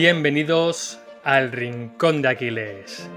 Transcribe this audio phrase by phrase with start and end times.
[0.00, 3.10] Bienvenidos al Rincón de Aquiles.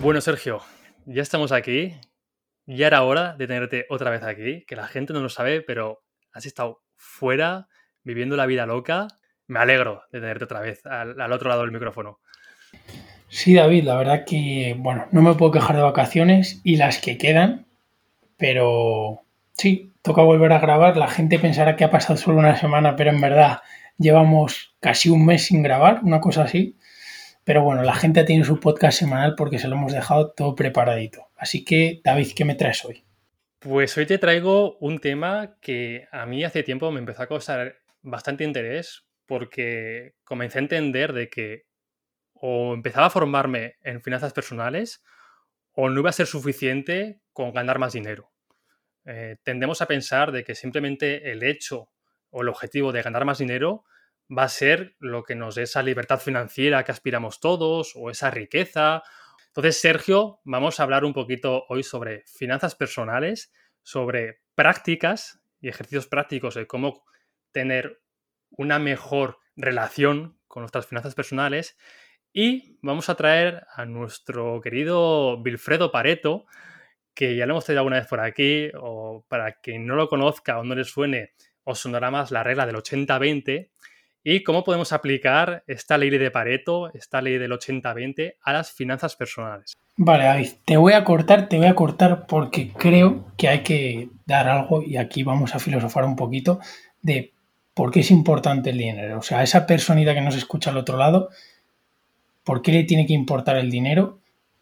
[0.00, 0.60] Bueno, Sergio,
[1.04, 1.94] ya estamos aquí.
[2.66, 6.02] Ya era hora de tenerte otra vez aquí, que la gente no lo sabe, pero
[6.32, 7.68] has estado fuera,
[8.02, 9.06] viviendo la vida loca.
[9.46, 12.18] Me alegro de tenerte otra vez al, otro lado del micrófono.
[13.28, 17.18] Sí, David, la verdad que, bueno, no me puedo quejar de vacaciones y las que
[17.18, 17.66] quedan,
[18.36, 20.96] pero sí, toca volver a grabar.
[20.96, 23.60] La gente pensará que ha pasado solo una semana, pero en verdad
[23.98, 26.76] llevamos casi un mes sin grabar, una cosa así.
[27.44, 31.28] Pero bueno, la gente tiene su podcast semanal porque se lo hemos dejado todo preparadito.
[31.36, 33.04] Así que, David, ¿qué me traes hoy?
[33.60, 37.76] Pues hoy te traigo un tema que a mí hace tiempo me empezó a causar
[38.02, 41.65] bastante interés porque comencé a entender de que
[42.40, 45.02] o empezaba a formarme en finanzas personales
[45.72, 48.32] o no iba a ser suficiente con ganar más dinero.
[49.04, 51.90] Eh, tendemos a pensar de que simplemente el hecho
[52.30, 53.84] o el objetivo de ganar más dinero
[54.36, 58.30] va a ser lo que nos dé esa libertad financiera que aspiramos todos o esa
[58.30, 59.02] riqueza.
[59.48, 66.08] Entonces, Sergio, vamos a hablar un poquito hoy sobre finanzas personales, sobre prácticas y ejercicios
[66.08, 67.04] prácticos de cómo
[67.52, 68.02] tener
[68.50, 71.76] una mejor relación con nuestras finanzas personales
[72.38, 76.44] y vamos a traer a nuestro querido Wilfredo Pareto,
[77.14, 80.58] que ya lo hemos traído alguna vez por aquí, o para quien no lo conozca
[80.58, 81.30] o no le suene,
[81.64, 83.70] os sonará más la regla del 80-20,
[84.22, 89.16] y cómo podemos aplicar esta ley de Pareto, esta ley del 80-20 a las finanzas
[89.16, 89.72] personales.
[89.96, 94.10] Vale, David, te voy a cortar, te voy a cortar porque creo que hay que
[94.26, 96.60] dar algo y aquí vamos a filosofar un poquito
[97.00, 97.32] de
[97.72, 99.20] por qué es importante el dinero.
[99.20, 101.30] O sea, esa personita que nos escucha al otro lado,
[102.46, 104.20] ¿por qué le tiene que importar el dinero?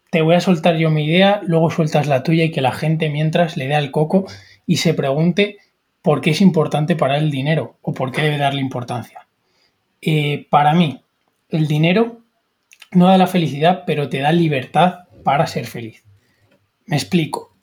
[0.09, 3.09] Te voy a soltar yo mi idea, luego sueltas la tuya y que la gente
[3.09, 4.25] mientras le dé al coco
[4.65, 5.57] y se pregunte
[6.01, 9.27] por qué es importante para el dinero o por qué debe darle importancia.
[10.01, 11.01] Eh, para mí,
[11.49, 12.21] el dinero
[12.91, 16.03] no da la felicidad, pero te da libertad para ser feliz.
[16.87, 17.55] Me explico.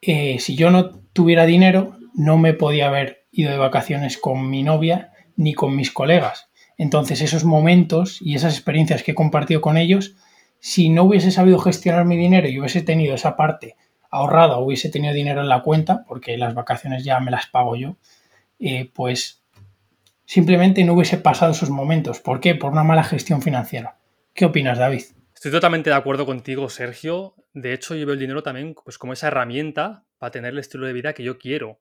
[0.00, 4.64] Eh, si yo no tuviera dinero, no me podía haber ido de vacaciones con mi
[4.64, 6.48] novia ni con mis colegas.
[6.78, 10.14] Entonces esos momentos y esas experiencias que he compartido con ellos,
[10.58, 13.76] si no hubiese sabido gestionar mi dinero y hubiese tenido esa parte
[14.10, 17.96] ahorrada, hubiese tenido dinero en la cuenta, porque las vacaciones ya me las pago yo,
[18.60, 19.42] eh, pues
[20.24, 22.20] simplemente no hubiese pasado esos momentos.
[22.20, 22.54] ¿Por qué?
[22.54, 23.98] Por una mala gestión financiera.
[24.34, 25.02] ¿Qué opinas, David?
[25.34, 27.34] Estoy totalmente de acuerdo contigo, Sergio.
[27.52, 30.86] De hecho, yo veo el dinero también pues, como esa herramienta para tener el estilo
[30.86, 31.80] de vida que yo quiero.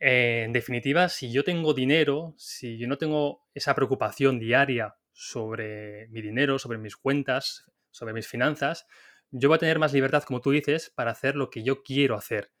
[0.00, 6.08] Eh, en definitiva, si yo tengo dinero, si yo no tengo esa preocupación diaria sobre
[6.08, 8.86] mi dinero, sobre mis cuentas, sobre mis finanzas,
[9.30, 12.16] yo voy a tener más libertad, como tú dices, para hacer lo que yo quiero
[12.16, 12.52] hacer.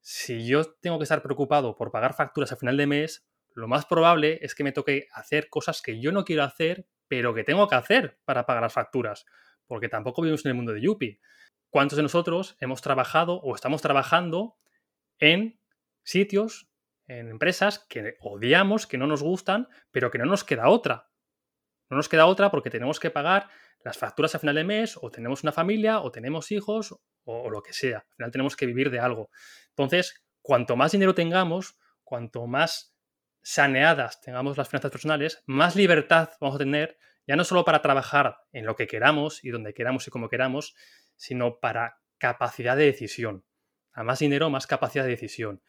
[0.00, 3.84] Si yo tengo que estar preocupado por pagar facturas a final de mes, lo más
[3.84, 7.68] probable es que me toque hacer cosas que yo no quiero hacer, pero que tengo
[7.68, 9.26] que hacer para pagar las facturas,
[9.66, 11.20] porque tampoco vivimos en el mundo de Yuppie.
[11.68, 14.56] ¿Cuántos de nosotros hemos trabajado o estamos trabajando
[15.18, 15.60] en
[16.02, 16.69] sitios,
[17.10, 21.10] en empresas que odiamos, que no nos gustan, pero que no nos queda otra?
[21.88, 23.48] No nos queda otra porque tenemos que pagar
[23.82, 26.94] las facturas a final de mes, o tenemos una familia, o tenemos hijos,
[27.24, 27.98] o, lo que sea.
[27.98, 29.30] Al final tenemos que vivir de algo.
[29.70, 32.94] Entonces, cuanto más dinero tengamos, cuanto más
[33.42, 36.96] saneadas tengamos las finanzas personales, más libertad vamos a tener,
[37.26, 40.76] ya no solo para trabajar en lo que queramos y donde queramos y como queramos,
[41.16, 43.44] sino para capacidad de decisión.
[43.92, 45.62] A más dinero, más capacidad de decisión.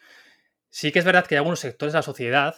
[0.71, 2.55] Sí que es verdad que hay algunos sectores de la sociedad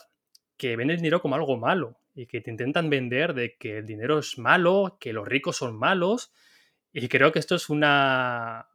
[0.56, 3.85] que ven el dinero como algo malo y que te intentan vender de que el
[3.85, 6.31] dinero es malo, que los ricos son malos.
[6.91, 8.69] Y creo que esto es una,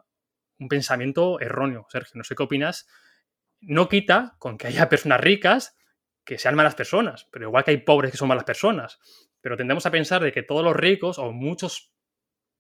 [0.58, 2.12] un pensamiento erróneo, Sergio.
[2.16, 2.88] No sé qué opinas.
[3.60, 5.76] No quita con que haya personas ricas
[6.24, 8.98] que sean malas personas, pero igual que hay pobres que son malas personas.
[9.40, 11.94] Pero tendemos a pensar de que todos los ricos, o muchos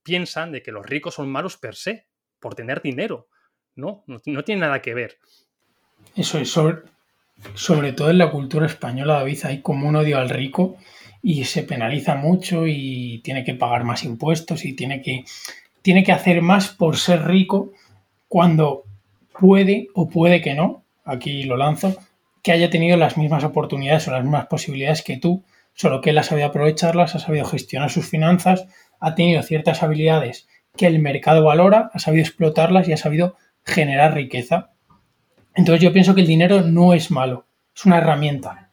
[0.04, 2.08] piensan de que los ricos son malos per se,
[2.38, 3.28] por tener dinero.
[3.74, 5.18] No, no, tiene nada que ver.
[6.14, 6.50] Eso es,
[7.54, 10.76] sobre, todo en la cultura española, David, hay como un odio al rico
[11.22, 15.24] y se penaliza mucho y tiene que pagar más impuestos y tiene que,
[15.82, 17.72] tiene que hacer más por ser rico
[18.26, 18.84] cuando
[19.38, 21.96] puede o puede que no, aquí lo lanzo,
[22.42, 25.44] que haya tenido las mismas oportunidades o las mismas posibilidades que tú,
[25.74, 28.66] solo que él ha sabido aprovecharlas, ha sabido gestionar sus finanzas,
[29.00, 34.14] ha tenido ciertas habilidades que el mercado valora, ha sabido explotarlas y ha sabido generar
[34.14, 34.70] riqueza.
[35.54, 38.70] Entonces yo pienso que el dinero no es malo, es una herramienta.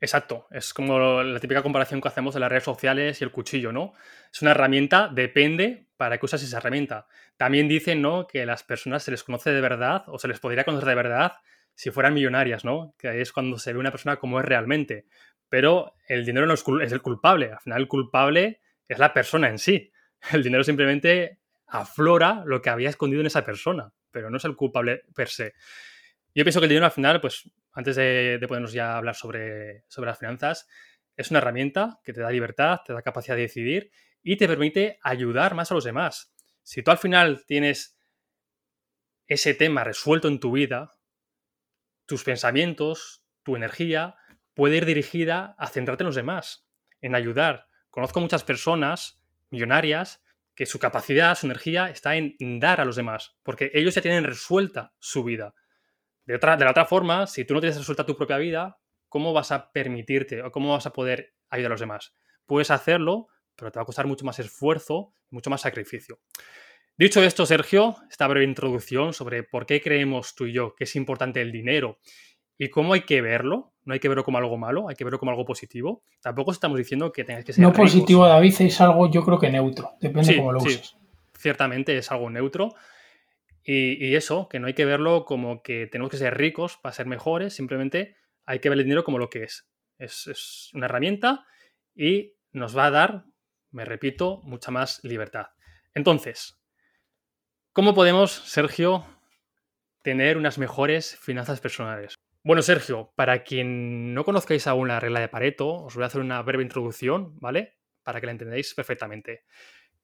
[0.00, 3.70] Exacto, es como la típica comparación que hacemos de las redes sociales y el cuchillo,
[3.70, 3.94] ¿no?
[4.32, 7.06] Es una herramienta, depende para que usas esa herramienta.
[7.36, 8.26] También dicen, ¿no?
[8.26, 11.34] Que las personas se les conoce de verdad o se les podría conocer de verdad
[11.74, 12.96] si fueran millonarias, ¿no?
[12.98, 15.06] Que ahí es cuando se ve una persona como es realmente.
[15.48, 17.52] Pero el dinero no es, es el culpable.
[17.52, 19.92] Al final, el culpable es la persona en sí.
[20.32, 21.38] El dinero simplemente
[21.68, 25.54] aflora lo que había escondido en esa persona, pero no es el culpable per se.
[26.34, 30.08] Yo pienso que el dinero al final, pues antes de, podernos ya hablar sobre, sobre
[30.08, 30.66] las finanzas,
[31.16, 33.90] es una herramienta que te da libertad, te da capacidad de decidir
[34.22, 36.34] y te permite ayudar más a los demás.
[36.62, 37.98] Si tú al final tienes
[39.26, 40.94] ese tema resuelto en tu vida,
[42.06, 44.14] tus pensamientos, tu energía
[44.54, 46.66] puede ir dirigida a centrarte en los demás,
[47.00, 47.68] en ayudar.
[47.90, 50.22] Conozco muchas personas millonarias
[50.54, 54.24] que su capacidad, su energía está en dar a los demás, porque ellos ya tienen
[54.24, 55.54] resuelta su vida.
[56.24, 58.78] De, otra, de la otra forma, si tú no tienes resuelta tu propia vida,
[59.08, 62.14] ¿cómo vas a permitirte o cómo vas a poder ayudar a los demás?
[62.46, 66.20] Puedes hacerlo, pero te va a costar mucho más esfuerzo, mucho más sacrificio.
[66.96, 70.94] Dicho esto, Sergio, esta breve introducción sobre por qué creemos tú y yo que es
[70.94, 71.98] importante el dinero
[72.58, 75.18] y cómo hay que verlo, no hay que verlo como algo malo, hay que verlo
[75.18, 76.04] como algo positivo.
[76.20, 77.62] Tampoco estamos diciendo que tengas que ser.
[77.62, 80.96] No positivo, David, es algo yo creo que neutro, depende de cómo lo uses.
[81.36, 82.74] Ciertamente es algo neutro.
[83.64, 87.06] Y, eso, que no hay que verlo como que tenemos que ser ricos para ser
[87.06, 89.70] mejores, simplemente hay que ver el dinero como lo que es.
[89.98, 91.46] Es, es una herramienta
[91.94, 93.24] y nos va a dar,
[93.70, 95.46] me repito, mucha más libertad.
[95.94, 96.60] Entonces,
[97.72, 99.06] ¿cómo podemos, Sergio,
[100.02, 102.16] tener unas mejores finanzas personales?
[102.44, 106.20] Bueno, Sergio, para quien no conozcáis aún la regla de Pareto, os voy a hacer
[106.20, 107.78] una breve introducción, ¿vale?
[108.02, 109.44] Para que la entendáis perfectamente.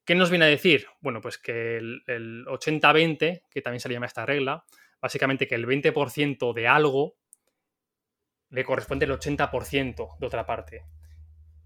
[0.09, 0.87] ¿Qué nos viene a decir?
[1.03, 4.65] Bueno, pues que el, 80-20, que también se llama esta regla,
[5.03, 7.19] básicamente que el 20% de algo
[8.49, 10.87] le corresponde el 80% de otra parte.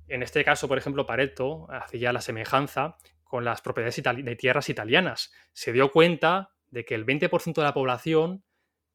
[0.08, 5.32] En este caso, por ejemplo, Pareto hacía la semejanza con las propiedades de tierras italianas.
[5.52, 8.42] Se dio cuenta de que el 20% de la población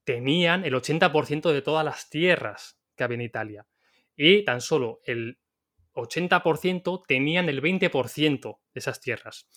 [0.03, 3.65] tenían el 80% de todas las tierras que había en Italia.
[4.13, 5.39] Y tan solo el
[5.97, 9.49] 80% tenían el 20% de esas tierras.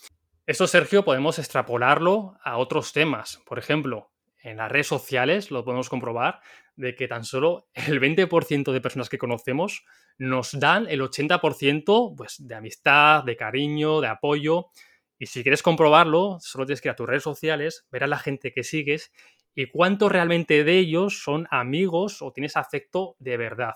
[0.47, 3.41] Esto, Sergio, podemos extrapolarlo a otros temas.
[3.47, 4.11] Por ejemplo,
[4.43, 6.41] en las redes sociales lo podemos comprobar
[6.77, 9.85] de que tan solo el 20% de personas que conocemos
[10.19, 14.71] nos dan el 80% pues, de amistad, de cariño, de apoyo.
[15.19, 18.19] Y si quieres comprobarlo, solo tienes que ir a tus redes sociales, ver a la
[18.19, 19.13] gente que sigues
[19.55, 23.75] y cuántos realmente de ellos son amigos o tienes afecto de verdad.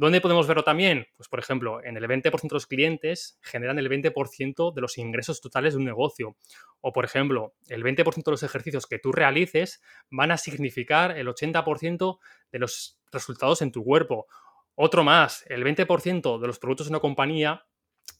[0.00, 1.06] ¿Dónde podemos verlo también?
[1.14, 5.42] Pues, por ejemplo, en el 20% de los clientes generan el 20% de los ingresos
[5.42, 6.38] totales de un negocio.
[6.80, 11.28] O, por ejemplo, el 20% de los ejercicios que tú realices van a significar el
[11.28, 12.18] 80%
[12.50, 14.26] de los resultados en tu cuerpo.
[14.74, 17.66] Otro más, el 20% de los productos de una compañía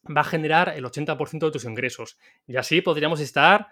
[0.05, 2.19] va a generar el 80% de tus ingresos.
[2.47, 3.69] Y así podríamos estar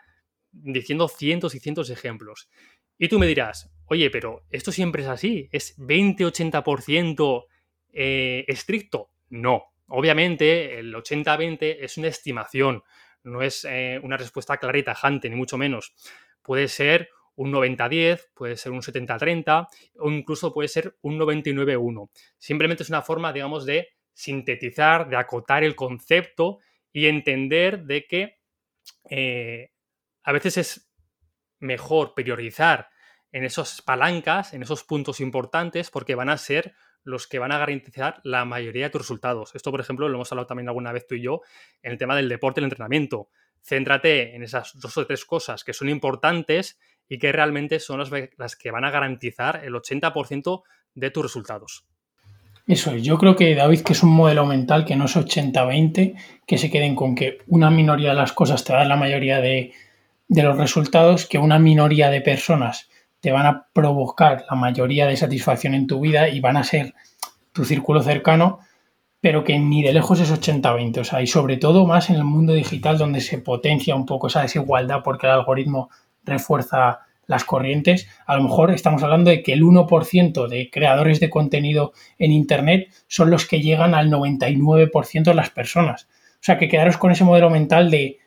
[0.50, 2.48] diciendo cientos y cientos de ejemplos.
[2.96, 7.44] Y tú me dirás, oye, pero esto siempre es así, es 20-80%
[7.92, 9.10] eh, estricto.
[9.30, 12.82] No, obviamente el 80-20 es una estimación,
[13.22, 15.94] no es eh, una respuesta clara y tajante, ni mucho menos.
[16.42, 19.68] Puede ser un 90-10, puede ser un 70-30
[19.98, 22.10] o incluso puede ser un 99-1.
[22.36, 26.58] Simplemente es una forma, digamos, de sintetizar, de acotar el concepto
[26.92, 28.38] y entender de que
[29.08, 29.70] eh,
[30.24, 30.90] a veces es
[31.60, 32.88] mejor priorizar
[33.30, 36.74] en esas palancas, en esos puntos importantes, porque van a ser
[37.08, 39.54] los que van a garantizar la mayoría de tus resultados.
[39.54, 41.40] Esto, por ejemplo, lo hemos hablado también alguna vez tú y yo
[41.82, 43.30] en el tema del deporte el entrenamiento.
[43.62, 48.10] Céntrate en esas dos o tres cosas que son importantes y que realmente son las,
[48.36, 50.62] las que van a garantizar el 80%
[50.94, 51.86] de tus resultados.
[52.66, 56.14] Eso es, yo creo que David, que es un modelo mental que no es 80-20,
[56.46, 59.72] que se queden con que una minoría de las cosas te da la mayoría de,
[60.28, 65.16] de los resultados que una minoría de personas te van a provocar la mayoría de
[65.16, 66.94] satisfacción en tu vida y van a ser
[67.52, 68.60] tu círculo cercano,
[69.20, 71.00] pero que ni de lejos es 80-20.
[71.00, 74.28] O sea, y sobre todo más en el mundo digital donde se potencia un poco
[74.28, 75.90] esa desigualdad porque el algoritmo
[76.24, 81.28] refuerza las corrientes, a lo mejor estamos hablando de que el 1% de creadores de
[81.28, 86.08] contenido en Internet son los que llegan al 99% de las personas.
[86.34, 88.18] O sea, que quedaros con ese modelo mental de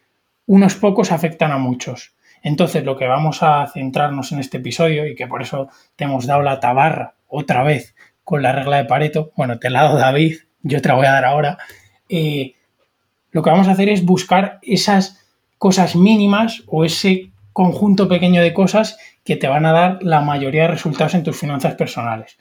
[0.46, 2.14] unos pocos afectan a muchos.
[2.42, 6.26] Entonces, lo que vamos a centrarnos en este episodio, y que por eso te hemos
[6.26, 9.98] dado la tabarra otra vez con la regla de Pareto, bueno, te la ha dado
[9.98, 11.58] David, yo te la voy a dar ahora,
[12.10, 12.56] eh,
[13.32, 15.26] lo que vamos a hacer es buscar esas
[15.58, 20.64] cosas mínimas o ese conjunto pequeño de cosas que te van a dar la mayoría
[20.64, 22.38] de resultados en tus finanzas personales.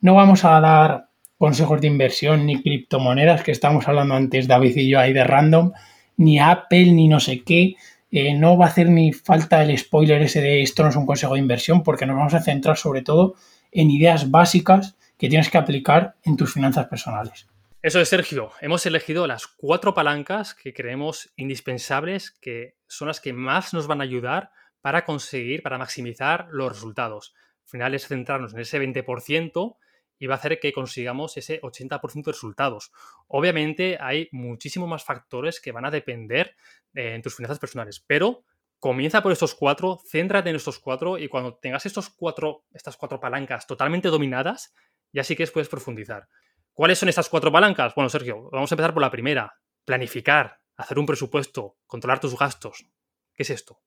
[0.00, 1.08] No vamos a dar
[1.38, 5.72] consejos de inversión ni criptomonedas, que estamos hablando antes David y yo ahí de random,
[6.16, 7.74] ni Apple, ni no sé qué.
[8.16, 11.04] Eh, no va a hacer ni falta el spoiler ese de esto no es un
[11.04, 13.34] consejo de inversión porque nos vamos a centrar sobre todo
[13.72, 17.48] en ideas básicas que tienes que aplicar en tus finanzas personales.
[17.82, 18.52] Eso es, Sergio.
[18.60, 24.00] Hemos elegido las cuatro palancas que creemos indispensables, que son las que más nos van
[24.00, 27.34] a ayudar para conseguir, para maximizar los resultados.
[27.64, 29.76] Al final es centrarnos en ese 20%
[30.18, 32.92] y va a hacer que consigamos ese 80% de resultados.
[33.28, 36.56] Obviamente hay muchísimos más factores que van a depender
[36.94, 38.44] en tus finanzas personales, pero
[38.78, 43.18] comienza por estos cuatro, céntrate en estos cuatro y cuando tengas estos cuatro, estas cuatro
[43.18, 44.74] palancas totalmente dominadas,
[45.12, 46.28] ya sí que puedes profundizar.
[46.72, 47.94] ¿Cuáles son estas cuatro palancas?
[47.94, 49.54] Bueno, Sergio, vamos a empezar por la primera.
[49.84, 52.84] Planificar, hacer un presupuesto, controlar tus gastos.
[53.32, 53.80] ¿Qué es esto?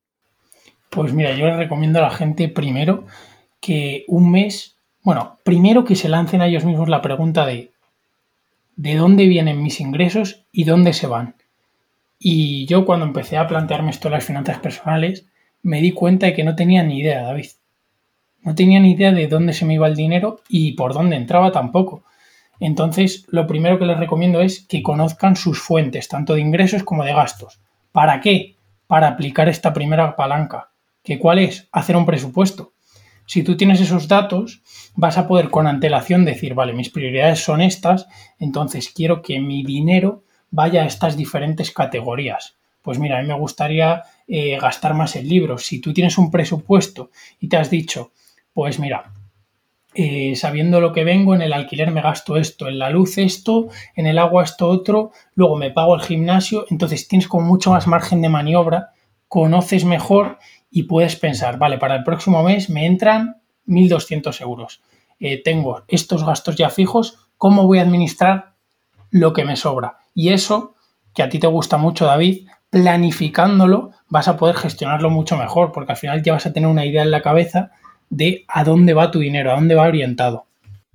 [0.89, 3.05] Pues mira, yo le recomiendo a la gente primero
[3.59, 7.71] que un mes, bueno, primero que se lancen a ellos mismos la pregunta de
[8.75, 11.35] ¿de dónde vienen mis ingresos y dónde se van?
[12.19, 15.25] Y yo cuando empecé a plantearme esto en las finanzas personales,
[15.61, 17.47] me di cuenta de que no tenía ni idea, David.
[18.41, 21.51] No tenía ni idea de dónde se me iba el dinero y por dónde entraba
[21.51, 22.03] tampoco.
[22.59, 27.03] Entonces, lo primero que les recomiendo es que conozcan sus fuentes, tanto de ingresos como
[27.03, 27.59] de gastos.
[27.91, 28.55] ¿Para qué?
[28.87, 30.69] Para aplicar esta primera palanca.
[31.03, 31.67] ¿Que cuál es?
[31.71, 32.73] Hacer un presupuesto.
[33.27, 34.61] Si tú tienes esos datos,
[34.95, 38.07] vas a poder con antelación decir, vale, mis prioridades son estas,
[38.39, 42.55] entonces quiero que mi dinero vaya a estas diferentes categorías.
[42.81, 45.65] Pues mira, a mí me gustaría eh, gastar más en libros.
[45.65, 48.13] Si tú tienes un presupuesto y te has dicho,
[48.53, 49.11] pues mira,
[49.93, 53.67] eh, sabiendo lo que vengo, en el alquiler me gasto esto, en la luz esto,
[53.93, 57.87] en el agua esto otro, luego me pago el gimnasio, entonces tienes como mucho más
[57.87, 58.91] margen de maniobra,
[59.27, 60.37] conoces mejor
[60.69, 64.81] y puedes pensar, vale, para el próximo mes me entran 1.200 euros,
[65.19, 68.53] eh, tengo estos gastos ya fijos, ¿cómo voy a administrar
[69.09, 69.97] lo que me sobra?
[70.13, 70.75] Y eso,
[71.13, 75.93] que a ti te gusta mucho, David, planificándolo vas a poder gestionarlo mucho mejor, porque
[75.93, 77.71] al final ya vas a tener una idea en la cabeza
[78.09, 80.45] de a dónde va tu dinero, a dónde va orientado.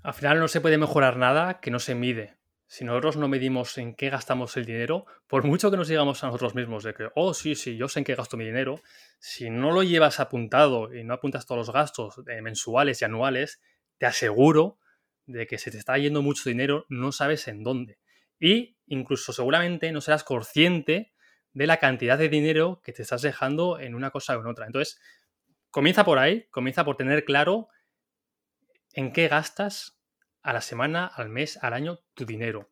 [0.02, 2.34] Al final no se puede mejorar nada que no se mide.
[2.72, 6.28] Si nosotros no medimos en qué gastamos el dinero, por mucho que nos digamos a
[6.28, 8.80] nosotros mismos de que, oh, sí, sí, yo sé en qué gasto mi dinero,
[9.18, 13.60] si no lo llevas apuntado y no apuntas todos los gastos eh, mensuales y anuales,
[13.98, 14.78] te aseguro
[15.26, 17.98] de que se te está yendo mucho dinero, no sabes en dónde.
[18.40, 21.12] Y incluso seguramente no serás consciente
[21.52, 24.66] de la cantidad de dinero que te estás dejando en una cosa o en otra.
[24.66, 24.98] Entonces,
[25.72, 27.68] Comienza por ahí, comienza por tener claro
[28.92, 29.98] en qué gastas
[30.42, 32.70] a la semana, al mes, al año tu dinero.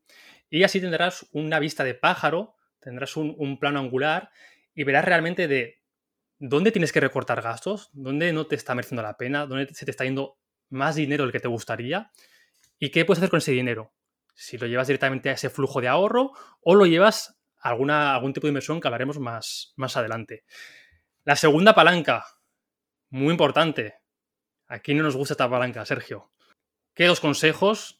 [0.48, 4.30] Y así tendrás una vista de pájaro, tendrás un, plano angular
[4.74, 5.80] y verás realmente de
[6.38, 9.90] dónde tienes que recortar gastos, dónde no te está mereciendo la pena, dónde se te
[9.90, 12.10] está yendo más dinero del que te gustaría
[12.78, 13.92] y qué puedes hacer con ese dinero.
[14.34, 18.32] Si lo llevas directamente a ese flujo de ahorro o lo llevas a alguna, algún
[18.32, 20.44] tipo de inversión que hablaremos más, más adelante.
[21.24, 22.24] La segunda palanca,
[23.10, 23.96] muy importante.
[24.66, 26.32] Aquí no nos gusta esta palanca, Sergio.
[27.00, 27.98] ¿Qué dos consejos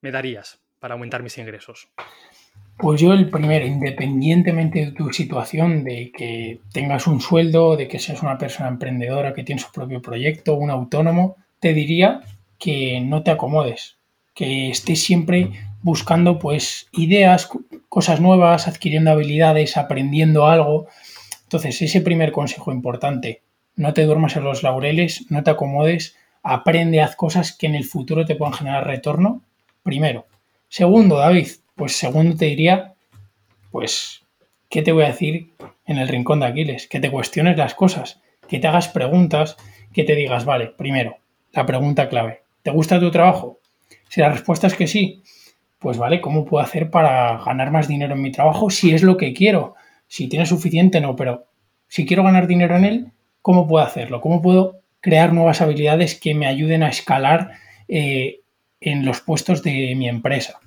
[0.00, 1.86] me darías para aumentar mis ingresos?
[2.76, 8.00] Pues yo el primero, independientemente de tu situación, de que tengas un sueldo, de que
[8.00, 12.22] seas una persona emprendedora que tiene su propio proyecto, un autónomo, te diría
[12.58, 13.96] que no te acomodes,
[14.34, 15.52] que estés siempre
[15.82, 17.48] buscando pues ideas,
[17.88, 20.88] cosas nuevas, adquiriendo habilidades, aprendiendo algo.
[21.44, 23.42] Entonces, ese primer consejo importante,
[23.76, 27.84] no te duermas en los laureles, no te acomodes, aprende, haz cosas que en el
[27.84, 29.42] futuro te puedan generar retorno,
[29.82, 30.26] primero.
[30.68, 32.94] Segundo, David, pues segundo te diría,
[33.70, 34.22] pues,
[34.68, 35.52] ¿qué te voy a decir
[35.86, 36.88] en el rincón de Aquiles?
[36.88, 39.56] Que te cuestiones las cosas, que te hagas preguntas,
[39.92, 41.18] que te digas, vale, primero,
[41.52, 43.58] la pregunta clave, ¿te gusta tu trabajo?
[44.08, 45.22] Si la respuesta es que sí,
[45.78, 49.16] pues vale, ¿cómo puedo hacer para ganar más dinero en mi trabajo si es lo
[49.16, 49.74] que quiero?
[50.06, 51.46] Si tiene suficiente, no, pero
[51.88, 53.12] si quiero ganar dinero en él,
[53.46, 54.20] ¿Cómo puedo hacerlo?
[54.20, 57.52] ¿Cómo puedo crear nuevas habilidades que me ayuden a escalar
[57.86, 58.40] eh,
[58.80, 60.58] en los puestos de mi empresa?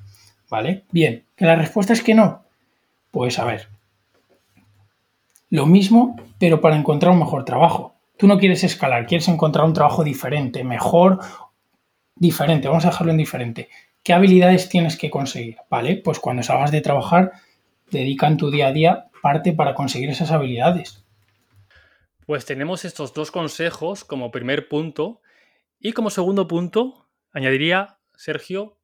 [0.50, 0.86] ¿Vale?
[0.93, 2.46] Bien, que la respuesta es que no.
[3.12, 3.67] Pues a ver,
[5.50, 7.96] lo mismo, pero para encontrar un mejor trabajo.
[8.17, 11.19] Tú no quieres escalar, quieres encontrar un trabajo diferente, mejor,
[12.15, 12.69] diferente.
[12.69, 13.67] Vamos a dejarlo en diferente.
[14.03, 15.58] ¿Qué habilidades tienes que conseguir?
[15.69, 15.98] ¿Vale?
[15.98, 17.34] Pues cuando salgas de trabajar,
[17.91, 20.99] dedica en tu día a día parte para conseguir esas habilidades.
[22.29, 25.24] Pues tenemos estos dos consejos como primer punto
[25.79, 28.79] y como segundo punto añadiría, Sergio,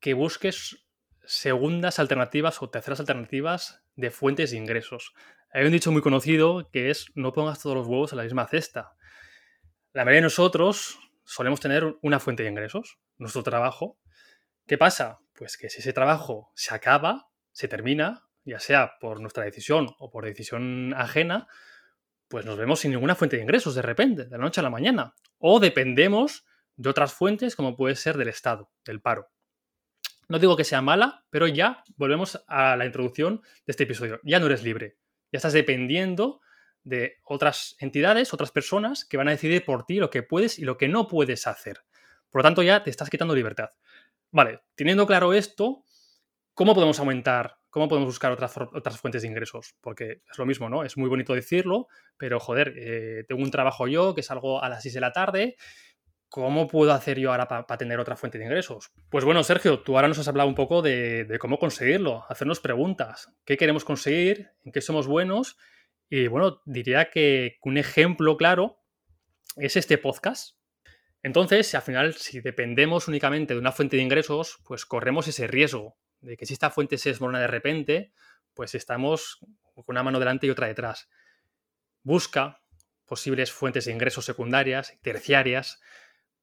[0.00, 0.86] que busques
[1.24, 5.12] segundas alternativas o terceras alternativas de fuentes de ingresos.
[5.52, 8.48] Hay un dicho muy conocido que es no pongas todos los huevos en la misma
[8.48, 8.94] cesta.
[9.92, 13.98] La mayoría de nosotros solemos tener una fuente de ingresos, nuestro trabajo.
[14.66, 15.18] ¿Qué pasa?
[15.34, 20.10] Pues que si ese trabajo se acaba, se termina, ya sea por nuestra decisión o
[20.10, 21.46] por decisión ajena,
[22.32, 24.70] pues nos vemos sin ninguna fuente de ingresos de repente, de la noche a la
[24.70, 25.14] mañana.
[25.36, 26.46] O dependemos
[26.76, 29.28] de otras fuentes como puede ser del Estado, del paro.
[30.28, 34.18] No digo que sea mala, pero ya volvemos a la introducción de este episodio.
[34.24, 34.96] Ya no eres libre.
[35.30, 36.40] Ya estás dependiendo
[36.84, 40.64] de otras entidades, otras personas que van a decidir por ti lo que puedes y
[40.64, 41.84] lo que no puedes hacer.
[42.30, 43.72] Por lo tanto, ya te estás quitando libertad.
[44.30, 45.84] Vale, teniendo claro esto,
[46.54, 49.74] ¿cómo podemos aumentar, cómo podemos buscar otras, otras fuentes de ingresos?
[49.80, 50.84] Porque es lo mismo, ¿no?
[50.84, 54.82] Es muy bonito decirlo, pero joder, eh, tengo un trabajo yo que salgo a las
[54.82, 55.56] 6 de la tarde
[56.32, 58.90] ¿cómo puedo hacer yo ahora para tener otra fuente de ingresos?
[59.10, 63.28] Pues bueno, Sergio, tú ahora nos has hablado un poco de, cómo conseguirlo, hacernos preguntas,
[63.44, 65.58] qué queremos conseguir, en qué somos buenos.
[66.08, 68.82] Y bueno, diría que un ejemplo claro
[69.56, 70.56] es este podcast.
[71.22, 75.98] Entonces, al final, si dependemos únicamente de una fuente de ingresos, pues corremos ese riesgo
[76.22, 78.12] de que si esta fuente se desmorona de repente,
[78.54, 79.38] pues estamos
[79.74, 81.08] con una mano delante y otra detrás.
[82.02, 82.62] Busca
[83.06, 85.80] posibles fuentes de ingresos secundarias, terciarias,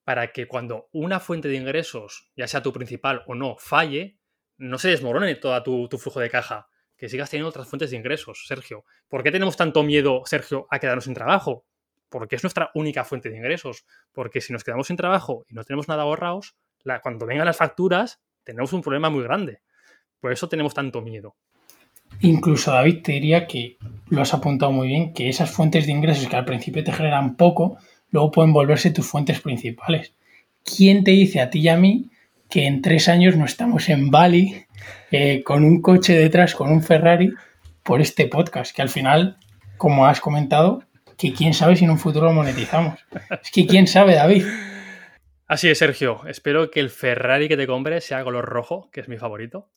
[0.04, 4.18] para que cuando una fuente de ingresos, ya sea tu principal o no, falle,
[4.56, 8.44] no se desmorone todo tu, flujo de caja, que sigas teniendo otras fuentes de ingresos,
[8.46, 8.84] Sergio.
[9.08, 11.64] ¿Por qué tenemos tanto miedo, Sergio, a quedarnos sin trabajo?
[12.08, 13.86] Porque es nuestra única fuente de ingresos.
[14.12, 16.56] Porque si nos quedamos sin trabajo y no tenemos nada ahorrados,
[17.02, 19.62] cuando vengan las facturas, tenemos un problema muy grande.
[20.20, 21.34] Por eso tenemos tanto miedo.
[22.20, 23.76] Incluso David te diría que
[24.08, 27.36] lo has apuntado muy bien, que esas fuentes de ingresos que al principio te generan
[27.36, 27.78] poco,
[28.10, 30.12] luego pueden volverse tus fuentes principales.
[30.64, 32.10] ¿Quién te dice a ti y a mí
[32.48, 34.66] que en tres años no estamos en Bali
[35.10, 37.32] eh, con un coche detrás, con un Ferrari,
[37.82, 38.74] por este podcast?
[38.74, 39.38] Que al final,
[39.78, 40.82] como has comentado,
[41.16, 42.98] que quién sabe si en un futuro lo monetizamos.
[43.42, 44.44] Es que quién sabe, David.
[45.46, 46.22] Así es, Sergio.
[46.26, 49.68] Espero que el Ferrari que te compre sea color rojo, que es mi favorito.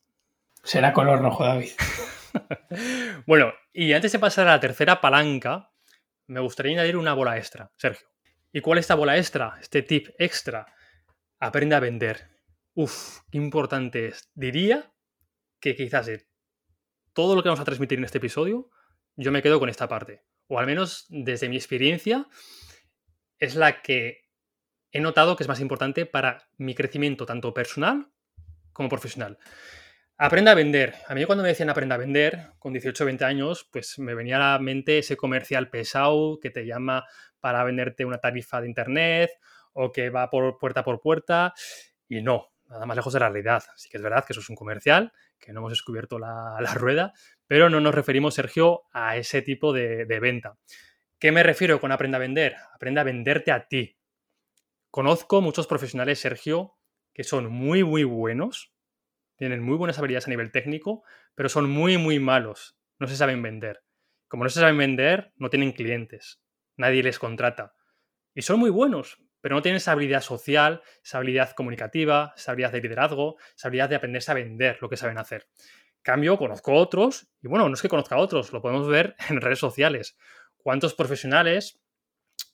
[0.64, 1.72] Será color rojo, David.
[3.26, 5.70] bueno, y antes de pasar a la tercera palanca,
[6.26, 8.08] me gustaría añadir una bola extra, Sergio.
[8.50, 9.58] ¿Y cuál es esta bola extra?
[9.60, 10.66] Este tip extra.
[11.38, 12.30] Aprende a vender.
[12.72, 14.30] Uf, qué importante es.
[14.34, 14.90] Diría
[15.60, 16.26] que quizás de
[17.12, 18.70] todo lo que vamos a transmitir en este episodio,
[19.16, 20.22] yo me quedo con esta parte.
[20.48, 22.26] O al menos desde mi experiencia,
[23.38, 24.30] es la que
[24.92, 28.10] he notado que es más importante para mi crecimiento, tanto personal
[28.72, 29.38] como profesional.
[30.24, 30.94] Aprenda a vender.
[31.06, 34.14] A mí cuando me decían aprenda a vender, con 18 o 20 años, pues me
[34.14, 37.04] venía a la mente ese comercial pesado que te llama
[37.40, 39.32] para venderte una tarifa de internet
[39.74, 41.52] o que va por puerta por puerta
[42.08, 43.64] y no, nada más lejos de la realidad.
[43.74, 47.12] Así que es verdad que eso es un comercial, que no hemos descubierto la, rueda,
[47.46, 50.56] pero no nos referimos, Sergio, a ese tipo de, de venta.
[51.18, 52.56] ¿Qué me refiero con aprenda a vender?
[52.72, 53.98] Aprende a venderte a ti.
[54.90, 56.78] Conozco muchos profesionales, Sergio,
[57.12, 58.73] que son muy, muy buenos,
[59.36, 61.02] tienen muy buenas habilidades a nivel técnico,
[61.34, 62.76] pero son muy, muy malos.
[62.98, 63.82] No se saben vender.
[64.28, 66.44] Como no se saben vender, no tienen clientes
[66.76, 67.74] nadie les contrata.
[68.34, 72.72] Y son muy buenos, pero no tienen esa habilidad social, esa habilidad comunicativa, esa habilidad
[72.72, 75.48] de liderazgo, esa habilidad de aprenderse a vender lo que saben hacer.
[76.02, 79.40] Cambio, conozco otros, y bueno, no es que conozca a otros, lo podemos ver en
[79.40, 80.16] redes sociales.
[80.56, 81.80] ¿Cuántos profesionales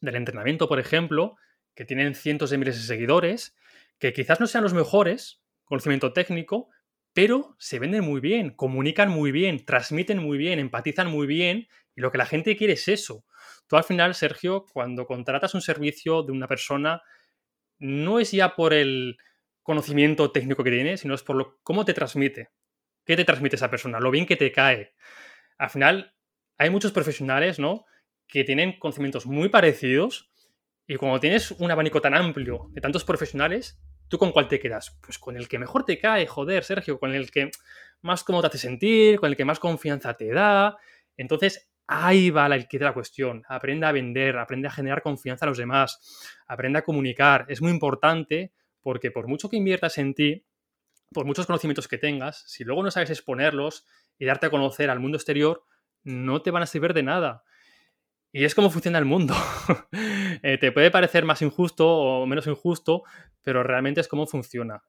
[0.01, 1.37] del entrenamiento, por ejemplo,
[1.75, 3.57] que tienen cientos de miles de seguidores,
[3.99, 5.40] que quizás no sean los mejores,
[5.71, 6.69] conocimiento técnico,
[7.15, 12.01] pero se venden muy bien, comunican muy bien, transmiten muy bien, empatizan muy bien, y
[12.01, 13.25] lo que la gente quiere es eso.
[13.69, 17.03] Tú al final, Sergio, cuando contratas un servicio de una persona,
[17.79, 19.17] no es ya por el
[19.63, 22.51] conocimiento técnico que tiene, sino es por lo, cómo te transmite.
[23.05, 24.01] ¿Qué te transmite esa persona?
[24.01, 24.95] Lo bien que te cae.
[25.57, 26.17] Al final,
[26.59, 27.85] hay muchos profesionales, ¿no?
[28.27, 30.33] Que tienen conocimientos muy parecidos
[30.89, 33.81] y cuando tienes un abanico tan amplio de tantos profesionales,
[34.11, 34.99] ¿tú con cuál te quedas?
[35.01, 37.51] Pues con el que mejor te cae, joder, Sergio, con el que
[38.03, 40.77] más cómodo te hace sentir, con el que más confianza te da.
[41.17, 43.43] Entonces, Ahí va la, de la cuestión.
[43.49, 45.99] Aprende a vender, aprende a generar confianza a los demás,
[46.47, 47.47] aprende a comunicar.
[47.49, 50.47] Es muy importante porque por mucho que inviertas en ti,
[51.13, 53.87] por muchos conocimientos que tengas, si luego no sabes exponerlos
[54.21, 55.65] y darte a conocer al mundo exterior,
[56.05, 57.43] no te van a servir de nada.
[58.33, 59.35] Y es como funciona el mundo.
[60.43, 63.03] Eh, te puede parecer más injusto o menos injusto,
[63.43, 64.83] pero realmente es como funciona.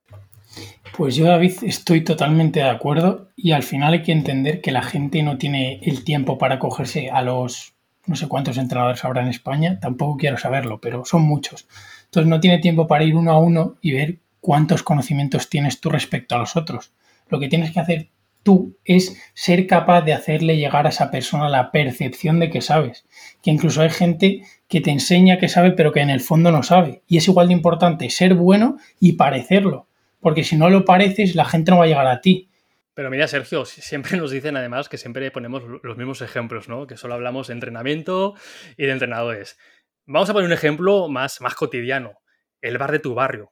[0.95, 4.81] Pues yo, David, estoy totalmente de acuerdo y al final hay que entender que la
[4.81, 7.73] gente no tiene el tiempo para cogerse a los
[8.05, 11.67] no sé cuántos entrenadores habrá en España, tampoco quiero saberlo, pero son muchos.
[12.05, 15.89] Entonces no tiene tiempo para ir uno a uno y ver cuántos conocimientos tienes tú
[15.89, 16.93] respecto a los otros.
[17.29, 18.09] Lo que tienes que hacer
[18.43, 23.05] tú es ser capaz de hacerle llegar a esa persona la percepción de que sabes.
[23.41, 26.63] Que incluso hay gente que te enseña que sabe pero que en el fondo no
[26.63, 27.03] sabe.
[27.07, 29.87] Y es igual de importante ser bueno y parecerlo
[30.21, 32.49] porque si no lo pareces, la gente no va a llegar a ti.
[32.93, 36.87] Pero mira, Sergio, siempre nos dicen además que siempre ponemos los mismos ejemplos, ¿no?
[36.87, 38.35] Que solo hablamos de entrenamiento
[38.77, 39.57] y de entrenadores.
[40.05, 42.13] Vamos a poner un ejemplo más, más cotidiano,
[42.61, 43.51] el bar de tu barrio.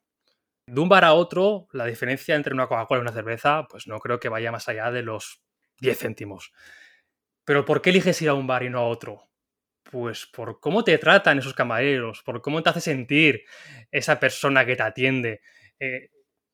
[0.69, 3.97] De un bar a otro, la diferencia entre una Coca-Cola y una cerveza, pues no
[3.99, 5.41] creo que vaya más allá de los
[5.79, 6.51] 10 céntimos.
[7.43, 9.29] Pero ¿por qué eliges ir a un bar y no a otro?
[9.83, 13.45] Pues por cómo te tratan esos camareros, por cómo te hace sentir
[13.89, 15.41] esa persona que te atiende.
[15.79, 16.09] Eh,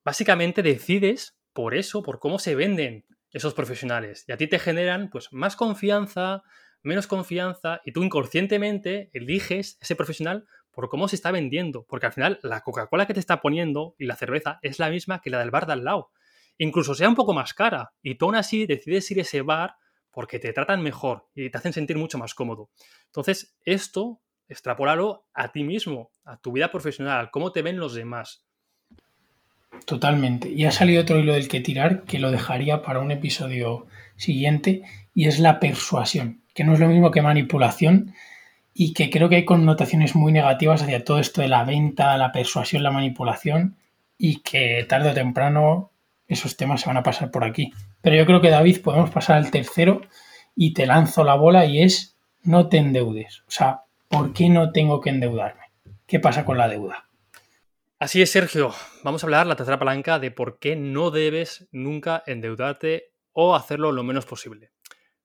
[0.06, 4.24] básicamente decides por eso, por cómo se venden esos profesionales.
[4.28, 6.44] Y a ti te generan pues más confianza,
[6.84, 11.86] menos confianza, y tú inconscientemente eliges ese profesional por cómo se está vendiendo.
[11.88, 15.22] Porque al final la Coca-Cola que te está poniendo y la cerveza es la misma
[15.22, 16.12] que la del bar de al lado.
[16.58, 17.94] Incluso sea un poco más cara.
[18.04, 19.76] Y tú aún así decides ir a ese bar
[20.12, 22.70] porque te tratan mejor y te hacen sentir mucho más cómodo.
[23.08, 28.46] Entonces, esto, extrapolalo a ti mismo, a tu vida profesional, cómo te ven los demás.
[29.86, 30.50] Totalmente.
[30.50, 34.84] Y ha salido otro hilo del que tirar que lo dejaría para un episodio siguiente
[35.14, 38.14] y es la persuasión, que no es lo mismo que manipulación
[38.78, 42.34] y que creo que hay connotaciones muy negativas hacia todo esto de la venta, la
[42.34, 43.78] persuasión, la manipulación
[44.18, 45.92] y que tarde o temprano
[46.28, 47.72] esos temas se van a pasar por aquí.
[48.02, 50.02] Pero yo creo que David podemos pasar al tercero
[50.58, 53.44] y te lanzo la bola y es no te endeudes.
[53.48, 55.72] O sea, ¿por qué no tengo que endeudarme?
[56.06, 57.08] ¿Qué pasa con la deuda?
[57.98, 58.74] Así es, Sergio.
[59.04, 63.94] Vamos a hablar la tercera palanca de por qué no debes nunca endeudarte o hacerlo
[63.94, 64.72] lo menos posible.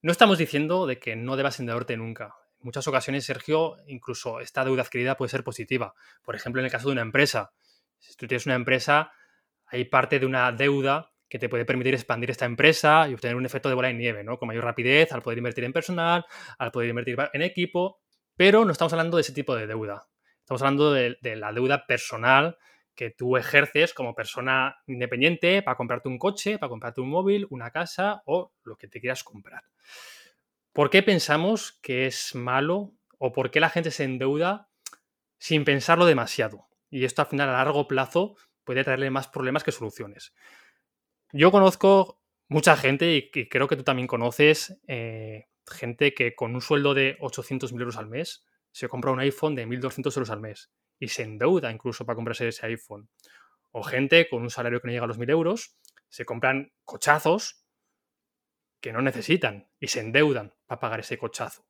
[0.03, 2.37] No estamos diciendo de que no debas endeudarte nunca.
[2.63, 5.95] Muchas ocasiones, Sergio, incluso esta deuda adquirida puede ser positiva.
[6.23, 7.53] Por ejemplo, en el caso de una empresa.
[7.99, 9.13] Si tú tienes una empresa,
[9.67, 13.47] hay parte de una deuda que te puede permitir expandir esta empresa y obtener un
[13.47, 14.37] efecto de bola de nieve, ¿no?
[14.39, 16.27] Con mayor rapidez, al poder invertir en personal,
[16.59, 18.01] al poder invertir en equipo,
[18.37, 20.09] pero no estamos hablando de ese tipo de deuda.
[20.41, 22.59] Estamos hablando de, la deuda personal
[22.97, 27.71] que tú ejerces como persona independiente para comprarte un coche, para comprarte un móvil, una
[27.71, 29.63] casa o lo que te quieras comprar.
[30.73, 34.71] ¿Por qué pensamos que es malo o por qué la gente se endeuda
[35.39, 36.69] sin pensarlo demasiado?
[36.91, 40.33] Y esto al final a largo plazo puede traerle más problemas que soluciones.
[41.33, 46.61] Yo conozco mucha gente y, creo que tú también conoces eh, gente que con un
[46.61, 50.73] sueldo de 800.000 euros al mes se compra un iPhone de 1.200 euros al mes
[50.99, 53.09] y se endeuda incluso para comprarse ese iPhone.
[53.73, 55.77] O gente con un salario que no llega a los 1.000 euros
[56.09, 57.60] se compran cochazos
[58.81, 61.67] que no necesitan y se endeudan para pagar ese cochazo.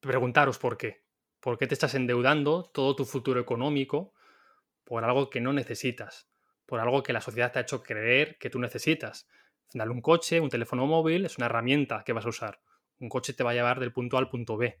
[0.00, 1.04] Preguntaros por qué.
[1.40, 4.14] ¿Por qué te estás endeudando todo tu futuro económico
[4.84, 6.30] por algo que no necesitas?
[6.66, 9.28] Por algo que la sociedad te ha hecho creer que tú necesitas.
[9.78, 12.60] Al un coche, un teléfono móvil es una herramienta que vas a usar.
[12.98, 14.80] Un coche te va a llevar del punto A al punto B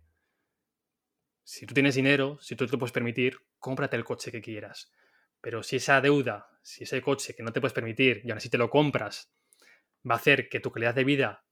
[1.50, 4.92] si tú tienes dinero, si tú te lo puedes permitir, cómprate el coche que quieras.
[5.40, 8.50] Pero si esa deuda, si ese coche que no te puedes permitir y aún así
[8.50, 9.32] te lo compras,
[10.08, 11.44] va a hacer que tu calidad de vida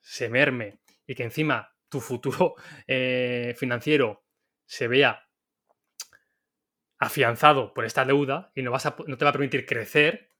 [0.00, 2.54] se merme y que encima tu futuro
[2.86, 4.24] eh, financiero
[4.64, 5.28] se vea
[6.98, 10.30] afianzado por esta deuda y no, vas no te va a permitir crecer,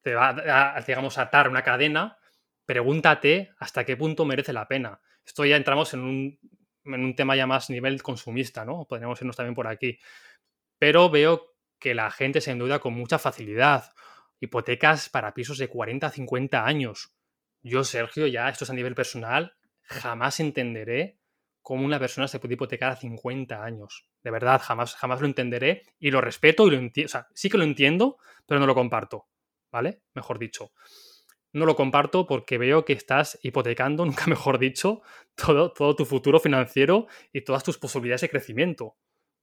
[0.00, 2.18] te va a, digamos, atar una cadena,
[2.64, 5.00] pregúntate hasta qué punto merece la pena.
[5.24, 6.38] Esto ya entramos en un
[6.94, 8.86] en un tema ya más nivel consumista, ¿no?
[8.86, 9.98] Podríamos irnos también por aquí.
[10.78, 13.92] Pero veo que la gente se endeuda con mucha facilidad.
[14.40, 17.12] Hipotecas para pisos de 40 a 50 años.
[17.62, 21.18] Yo, Sergio, ya esto es a nivel personal, jamás entenderé
[21.62, 24.08] cómo una persona se puede hipotecar a 50 años.
[24.22, 27.06] De verdad, jamás, jamás lo entenderé y lo respeto y lo entiendo.
[27.06, 29.26] O sea, sí que lo entiendo, pero no lo comparto.
[29.72, 30.02] ¿Vale?
[30.14, 30.72] Mejor dicho
[31.56, 35.02] no lo comparto porque veo que estás hipotecando, nunca mejor dicho,
[35.34, 38.96] todo, todo tu futuro financiero y todas tus posibilidades de crecimiento.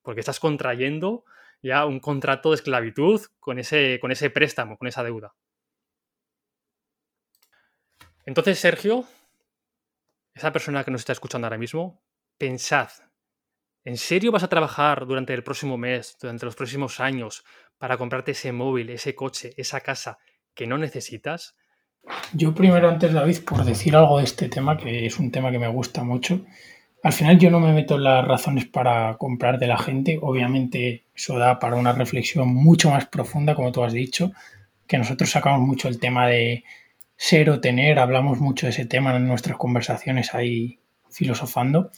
[0.04, 1.26] Porque estás contrayendo
[1.64, 5.34] ya un contrato de esclavitud con ese, con ese préstamo, con esa deuda.
[8.26, 9.06] Entonces, Sergio,
[10.34, 12.04] esa persona que nos está escuchando ahora mismo,
[12.38, 12.90] pensad,
[13.84, 17.44] ¿en serio vas a trabajar durante el próximo mes, durante los próximos años,
[17.78, 20.20] para comprarte ese móvil, ese coche, esa casa
[20.54, 21.56] que no necesitas?
[22.34, 25.60] Yo primero antes, David, por decir algo de este tema, que es un tema que
[25.60, 26.46] me gusta mucho.
[27.04, 30.18] Al final yo no me meto en las razones para comprar de la gente.
[30.22, 34.32] Obviamente eso da para una reflexión mucho más profunda, como tú has dicho,
[34.88, 36.64] que nosotros sacamos mucho el tema de
[37.18, 41.92] ser o tener, hablamos mucho de ese tema en nuestras conversaciones ahí filosofando.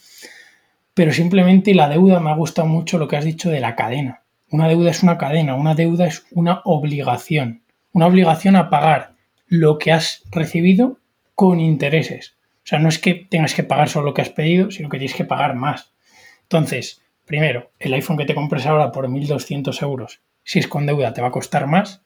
[0.92, 4.22] Pero simplemente la deuda me ha gustado mucho lo que has dicho de la cadena.
[4.50, 9.14] Una deuda es una cadena, una deuda es una obligación, una obligación a pagar
[9.46, 10.98] lo que has recibido
[11.36, 12.35] con intereses.
[12.66, 14.98] O sea, no es que tengas que pagar solo lo que has pedido, sino que
[14.98, 15.92] tienes que pagar más.
[16.42, 21.12] Entonces, primero, el iPhone que te compres ahora por 1.200 euros, si es con deuda,
[21.12, 22.02] te va a costar más.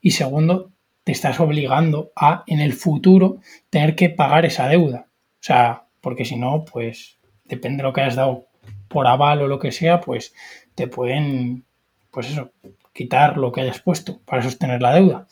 [0.00, 0.72] Y segundo,
[1.04, 5.08] te estás obligando a en el futuro tener que pagar esa deuda.
[5.10, 8.46] O sea, porque si no, pues depende de lo que hayas dado
[8.88, 10.34] por aval o lo que sea, pues
[10.74, 11.66] te pueden,
[12.10, 12.50] pues eso,
[12.94, 15.26] quitar lo que hayas puesto para sostener la deuda.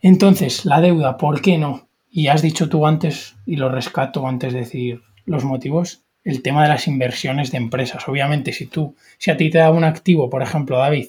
[0.00, 1.88] Entonces, la deuda, ¿por qué no?
[2.14, 6.62] Y has dicho tú antes, y lo rescato antes de decir los motivos, el tema
[6.62, 8.06] de las inversiones de empresas.
[8.06, 11.06] Obviamente, si tú, si a ti te da un activo, por ejemplo, David,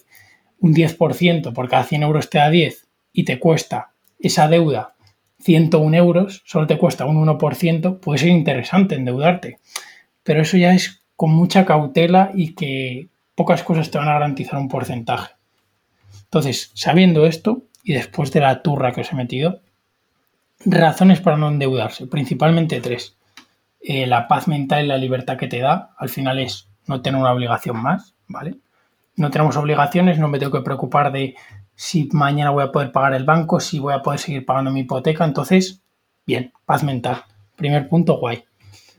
[0.59, 4.95] un 10%, por cada 100 euros te da 10, y te cuesta esa deuda
[5.41, 9.59] 101 euros, solo te cuesta un 1%, puede ser interesante endeudarte.
[10.23, 14.57] Pero eso ya es con mucha cautela y que pocas cosas te van a garantizar
[14.57, 15.33] un porcentaje.
[16.23, 19.59] Entonces, sabiendo esto, y después de la turra que os he metido,
[20.65, 23.17] razones para no endeudarse, principalmente tres.
[23.81, 27.19] Eh, la paz mental y la libertad que te da, al final es no tener
[27.19, 28.57] una obligación más, ¿vale?
[29.15, 31.35] No tenemos obligaciones, no me tengo que preocupar de
[31.75, 34.81] si mañana voy a poder pagar el banco, si voy a poder seguir pagando mi
[34.81, 35.25] hipoteca.
[35.25, 35.81] Entonces,
[36.25, 37.23] bien, paz mental.
[37.55, 38.43] Primer punto, guay.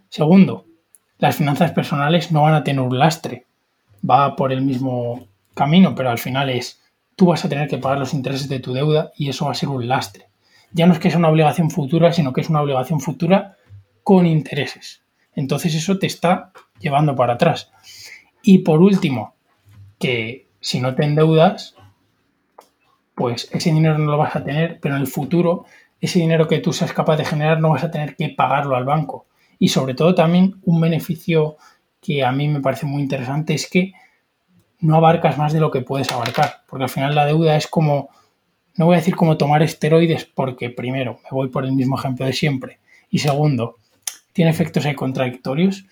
[0.09, 0.67] Segundo,
[1.19, 3.47] las finanzas personales no van a tener un lastre.
[4.09, 6.81] Va por el mismo camino, pero al final es,
[7.17, 9.57] tú vas a tener que pagar los intereses de tu deuda y eso va a
[9.57, 10.27] ser un lastre.
[10.75, 13.57] Ya no es que sea una obligación futura, sino que es una obligación futura
[14.03, 15.03] con intereses.
[15.35, 17.71] Entonces eso te está llevando para atrás.
[18.43, 19.35] Y por último,
[19.99, 21.77] que si no te endeudas,
[23.15, 25.65] pues ese dinero no lo vas a tener, pero en el futuro
[26.05, 28.85] ese dinero que tú seas capaz de generar no vas a tener que pagarlo al
[28.85, 29.27] banco.
[29.59, 31.57] Y sobre todo también un beneficio
[32.03, 33.95] que a mí me parece muy interesante es que
[34.81, 38.11] no abarcas más de lo que puedes abarcar, porque al final la deuda es como,
[38.77, 42.27] no voy a decir como tomar esteroides, porque primero, me voy por el mismo ejemplo
[42.27, 42.79] de siempre,
[43.11, 43.77] y segundo,
[44.33, 45.87] tiene efectos ahí contradictorios,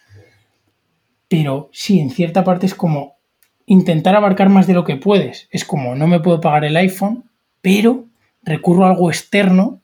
[1.28, 3.16] pero sí, en cierta parte es como
[3.64, 5.48] intentar abarcar más de lo que puedes.
[5.50, 7.24] Es como, no me puedo pagar el iPhone,
[7.62, 8.04] pero
[8.42, 9.80] recurro a algo externo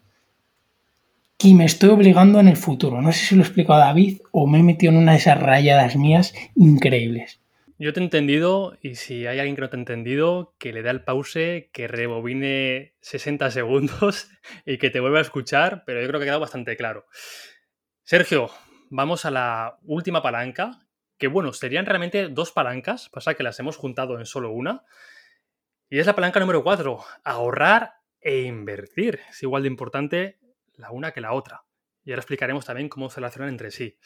[1.39, 3.01] que me estoy obligando en el futuro.
[3.01, 5.19] No sé si lo he explicado a David o me he metido en una de
[5.19, 7.41] esas rayadas mías increíbles.
[7.81, 10.83] Yo te he entendido y si hay alguien que no te ha entendido, que le
[10.83, 14.29] dé el pause, que rebobine 60 segundos
[14.67, 17.07] y que te vuelva a escuchar, pero yo creo que ha quedado bastante claro.
[18.03, 18.51] Sergio,
[18.91, 20.89] vamos a la última palanca,
[21.19, 24.83] que bueno, serían realmente dos palancas, pasa que las hemos juntado en solo una.
[25.89, 29.21] Y es la palanca número cuatro, ahorrar e invertir.
[29.31, 30.41] Es igual de importante
[30.75, 31.65] la una que la otra.
[32.03, 33.97] Y ahora explicaremos también cómo se relacionan entre sí.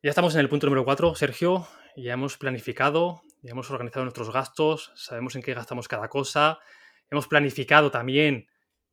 [0.00, 1.66] Ya estamos en el punto número cuatro, Sergio.
[1.96, 6.60] Ya hemos planificado, ya hemos organizado nuestros gastos, sabemos en qué gastamos cada cosa.
[7.10, 8.46] Hemos planificado también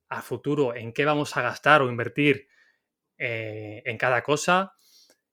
[0.10, 2.48] a futuro en qué vamos a gastar o invertir
[3.20, 4.74] eh, en cada cosa.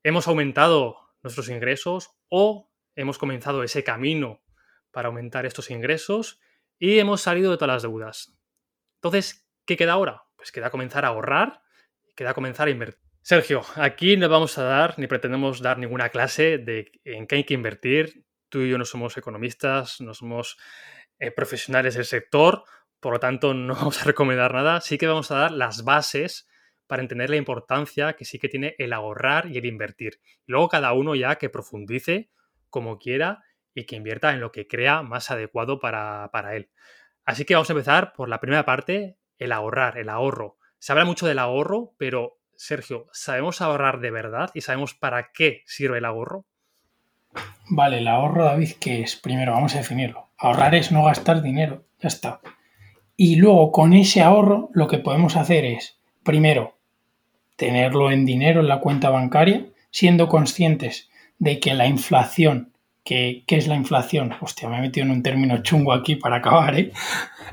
[0.03, 4.43] Hemos aumentado nuestros ingresos o hemos comenzado ese camino
[4.91, 6.39] para aumentar estos ingresos
[6.77, 8.37] y hemos salido de todas las deudas.
[8.97, 10.21] Entonces, ¿qué queda ahora?
[10.35, 11.63] Pues queda comenzar a ahorrar
[12.15, 13.02] queda comenzar a invertir.
[13.25, 17.43] Sergio, aquí no vamos a dar ni pretendemos dar ninguna clase de en qué hay
[17.45, 18.25] que invertir.
[18.49, 20.57] Tú y yo no somos economistas, no somos
[21.19, 22.65] eh, profesionales del sector,
[22.99, 24.81] por lo tanto no vamos a recomendar nada.
[24.81, 26.49] Sí que vamos a dar las bases
[26.85, 30.19] para entender la importancia que sí que tiene el ahorrar y el invertir.
[30.45, 32.29] Luego cada uno ya que profundice
[32.69, 33.41] como quiera
[33.73, 36.71] y que invierta en lo que crea más adecuado para, él.
[37.23, 40.57] Así que vamos a empezar por la primera parte, el ahorrar, el ahorro.
[40.77, 45.63] Se habla mucho del ahorro, pero Sergio, ¿sabemos ahorrar de verdad y sabemos para qué
[45.65, 46.45] sirve el ahorro?
[47.67, 49.17] Vale, el ahorro, David, ¿qué es?
[49.17, 50.29] Primero vamos a definirlo.
[50.37, 52.39] Ahorrar es no gastar dinero, ya está.
[53.17, 56.77] Y luego con ese ahorro lo que podemos hacer es, primero,
[57.57, 62.71] tenerlo en dinero en la cuenta bancaria, siendo conscientes de que la inflación,
[63.03, 64.35] que, ¿qué es la inflación?
[64.39, 66.93] Hostia, me he metido en un término chungo aquí para acabar, ¿eh?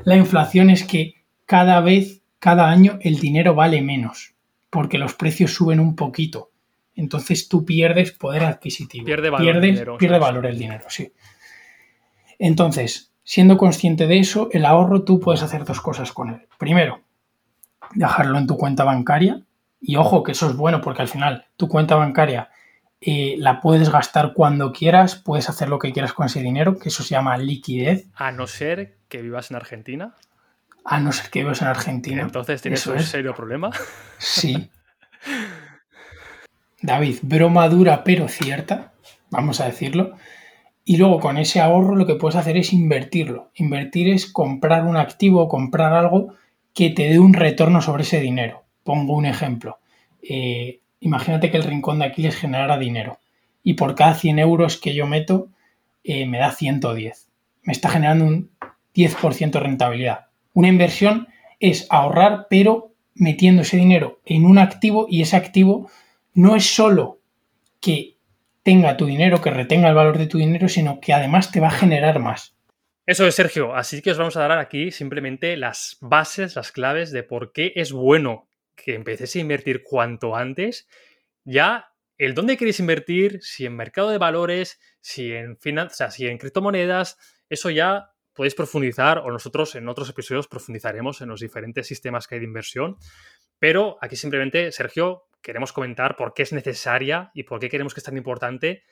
[0.05, 1.15] La inflación es que
[1.47, 4.35] cada vez, cada año, el dinero vale menos,
[4.71, 6.51] porque los precios suben un poquito.
[6.95, 9.05] Entonces tú pierdes poder adquisitivo.
[9.05, 11.13] Pierde valor, dinero, pierde valor el dinero, sí.
[12.39, 16.49] Entonces, siendo consciente de eso, el ahorro tú puedes hacer dos cosas con él.
[16.59, 17.03] Primero,
[17.95, 19.43] dejarlo en tu cuenta bancaria,
[19.81, 22.51] y ojo, que eso es bueno porque al final tu cuenta bancaria
[23.01, 26.91] eh, la puedes gastar cuando quieras, puedes hacer lo que quieras con ese dinero, que
[26.91, 28.09] eso se llama liquidez.
[28.15, 30.15] A no ser que vivas en Argentina.
[30.85, 32.23] A no ser que vivas en Argentina.
[32.23, 33.71] Entonces tienes un serio problema.
[34.19, 34.71] Sí.
[36.83, 38.93] David, broma dura pero cierta,
[39.31, 40.17] vamos a decirlo.
[40.85, 43.51] Y luego con ese ahorro lo que puedes hacer es invertirlo.
[43.55, 46.35] Invertir es comprar un activo, comprar algo
[46.75, 48.65] que te dé un retorno sobre ese dinero.
[48.83, 49.79] Pongo un ejemplo.
[50.23, 53.19] Eh, imagínate que el rincón de Aquiles generara dinero
[53.63, 55.49] y por cada 100 euros que yo meto
[56.03, 57.29] eh, me da 110.
[57.63, 58.51] Me está generando un
[58.95, 60.30] 10% de rentabilidad.
[60.53, 65.91] Una inversión es ahorrar, pero metiendo ese dinero en un activo y ese activo
[66.33, 67.21] no es solo
[67.81, 68.17] que
[68.63, 71.69] tenga tu dinero, que retenga el valor de tu dinero, sino que además te va
[71.69, 72.57] a generar más.
[73.07, 73.75] Eso es, Sergio.
[73.75, 77.73] Así que os vamos a dar aquí simplemente las bases, las claves de por qué
[77.75, 80.89] es bueno que empecéis a invertir cuanto antes.
[81.45, 86.39] Ya el dónde queréis invertir, si en mercado de valores, si en finanzas, si en
[86.39, 92.27] criptomonedas, eso ya podéis profundizar o nosotros en otros episodios profundizaremos en los diferentes sistemas
[92.27, 92.97] que hay de inversión.
[93.59, 98.01] Pero aquí simplemente, Sergio, queremos comentar por qué es necesaria y por qué queremos que
[98.01, 98.83] es tan importante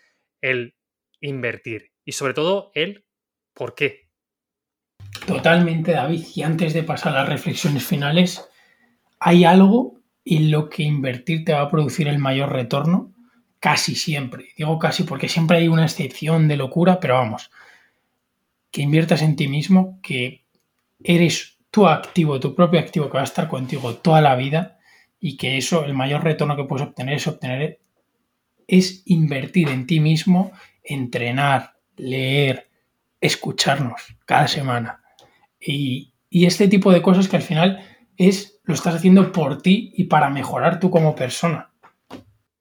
[0.41, 0.77] el
[1.21, 1.93] invertir.
[2.05, 3.07] Y sobre todo el
[3.55, 4.09] por qué.
[5.27, 6.25] Totalmente, David.
[6.35, 8.49] Y antes de pasar a las reflexiones finales,
[9.21, 13.15] ¿hay algo en lo que invertir te va a producir el mayor retorno?
[13.61, 14.49] Casi siempre.
[14.57, 17.51] Digo casi porque siempre hay una excepción de locura, pero vamos,
[18.71, 20.45] que inviertas en ti mismo, que
[21.03, 24.79] eres tu activo, tu propio activo que va a estar contigo toda la vida
[25.21, 27.81] y que eso, el mayor retorno que puedes obtener es obtener,
[28.67, 30.53] es invertir en ti mismo,
[30.83, 32.69] entrenar, leer,
[33.21, 35.03] escucharnos cada semana.
[35.61, 37.83] Y, y este tipo de cosas que al final
[38.17, 41.71] es, lo estás haciendo por ti y para mejorar tú como persona.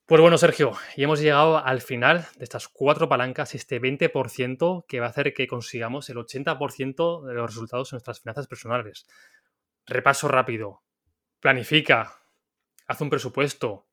[0.07, 5.01] Pues bueno, Sergio, y hemos llegado al final de estas cuatro palancas, este 20% que
[5.01, 9.05] va a hacer que consigamos el 80% de los resultados en nuestras finanzas personales.
[9.85, 10.81] Repaso rápido.
[11.41, 12.21] Planifica,
[12.87, 13.89] haz un presupuesto,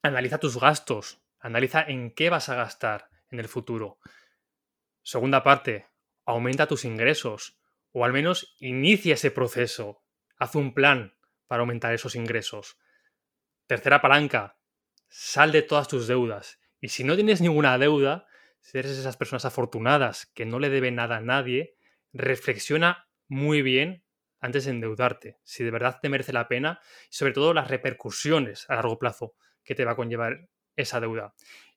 [0.00, 3.98] analiza tus gastos, analiza en qué vas a gastar en el futuro.
[5.02, 5.86] Segunda parte,
[6.24, 7.60] aumenta tus ingresos
[7.92, 10.02] o al menos inicia ese proceso.
[10.38, 11.14] Haz un plan
[11.46, 12.78] para aumentar esos ingresos.
[13.66, 14.56] Tercera palanca,
[15.10, 16.60] sal de todas tus deudas.
[16.80, 18.26] Y si no tienes ninguna deuda,
[18.60, 21.76] si eres esas personas afortunadas que no le deben nada a nadie,
[22.12, 24.04] reflexiona muy bien
[24.40, 28.64] antes de endeudarte, si de verdad te merece la pena y sobre todo las repercusiones
[28.70, 31.34] a largo plazo que te va a conllevar esa deuda.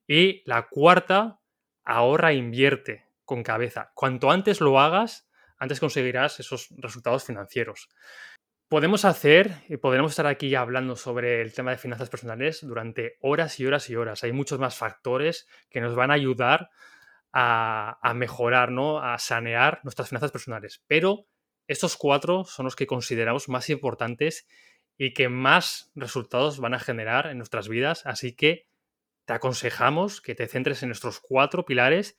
[0.08, 1.40] Y la cuarta,
[1.84, 3.92] ahorra e invierte con cabeza.
[3.96, 7.90] Cuanto antes lo hagas, antes conseguirás esos resultados financieros
[8.74, 13.60] podemos hacer y podremos estar aquí hablando sobre el tema de finanzas personales durante horas
[13.60, 14.24] y horas y horas.
[14.24, 16.72] Hay muchos más factores que nos van a ayudar
[17.32, 18.98] a, mejorar, ¿no?
[18.98, 20.84] a sanear nuestras finanzas personales.
[20.88, 21.28] Pero
[21.68, 24.48] estos cuatro son los que consideramos más importantes
[24.98, 28.08] y que más resultados van a generar en nuestras vidas.
[28.08, 28.66] Así que
[29.26, 32.18] te aconsejamos que te centres en nuestros cuatro pilares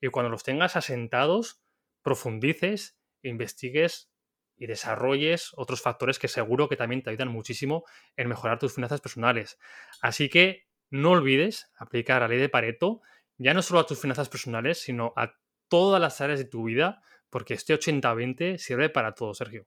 [0.00, 1.60] y cuando los tengas asentados,
[2.02, 4.08] profundices investigues
[4.56, 7.84] y desarrolles otros factores que seguro que también te ayudan muchísimo
[8.16, 9.58] en mejorar tus finanzas personales.
[10.00, 13.00] Así que no olvides aplicar la ley de Pareto,
[13.38, 15.34] ya no solo a tus finanzas personales, sino a
[15.68, 19.66] todas las áreas de tu vida, porque este 80-20 sirve para todo, Sergio.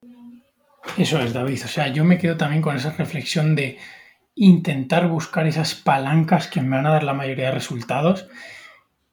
[0.97, 1.61] Eso es, David.
[1.65, 3.77] O sea, yo me quedo también con esa reflexión de
[4.35, 8.27] intentar buscar esas palancas que me van a dar la mayoría de resultados.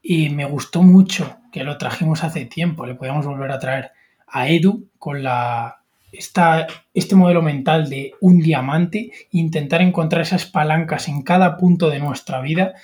[0.00, 3.90] Y me gustó mucho que lo trajimos hace tiempo, le podíamos volver a traer
[4.26, 11.08] a Edu con la, esta, este modelo mental de un diamante intentar encontrar esas palancas
[11.08, 12.74] en cada punto de nuestra vida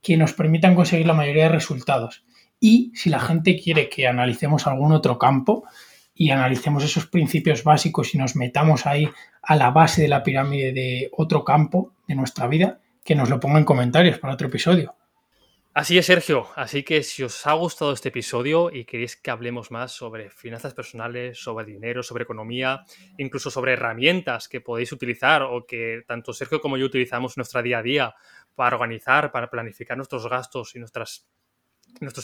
[0.00, 2.24] que nos permitan conseguir la mayoría de resultados.
[2.60, 5.64] Y si la gente quiere que analicemos algún otro campo
[6.14, 9.08] y analicemos esos principios básicos y nos metamos ahí
[9.42, 13.40] a la base de la pirámide de otro campo de nuestra vida, que nos lo
[13.40, 14.94] ponga en comentarios para otro episodio.
[15.74, 16.48] Así es, Sergio.
[16.54, 20.74] Así que si os ha gustado este episodio y queréis que hablemos más sobre finanzas
[20.74, 22.84] personales, sobre dinero, sobre economía,
[23.16, 27.62] incluso sobre herramientas que podéis utilizar o que tanto Sergio como yo utilizamos en nuestro
[27.62, 28.14] día a día
[28.54, 31.26] para organizar, para planificar nuestros gastos y nuestros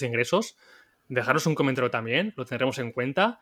[0.02, 0.58] ingresos,
[1.08, 3.40] dejaros un comentario también, lo tendremos en cuenta.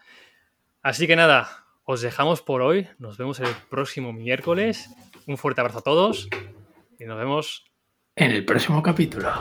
[0.83, 2.87] Así que nada, os dejamos por hoy.
[2.99, 4.89] Nos vemos el próximo miércoles.
[5.27, 6.29] Un fuerte abrazo a todos
[6.97, 7.65] y nos vemos
[8.15, 9.33] en el próximo capítulo.